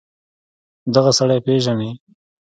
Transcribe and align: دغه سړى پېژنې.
دغه 0.93 1.11
سړى 1.17 1.37
پېژنې. 1.45 1.89